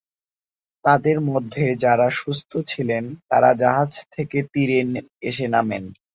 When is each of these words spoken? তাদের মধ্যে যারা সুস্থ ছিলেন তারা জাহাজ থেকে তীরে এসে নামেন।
তাদের 0.85 1.17
মধ্যে 1.29 1.65
যারা 1.83 2.07
সুস্থ 2.19 2.51
ছিলেন 2.67 3.03
তারা 3.29 3.49
জাহাজ 3.61 3.91
থেকে 4.11 4.37
তীরে 4.51 4.79
এসে 5.21 5.45
নামেন। 5.47 5.83